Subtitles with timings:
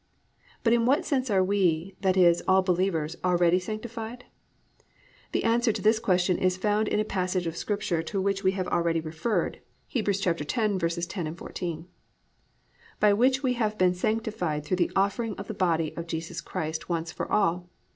[0.63, 4.25] But in what sense are we, that is, all believers, already sanctified?
[5.31, 8.53] The answer to this question is found in a passage of Scripture to which we
[8.53, 9.59] have already referred,
[9.93, 10.05] Heb.
[10.05, 11.87] 10:10, 14,
[12.99, 16.41] +"By which will we have been sanctified through the offering of the body of Jesus
[16.41, 17.69] Christ once for all.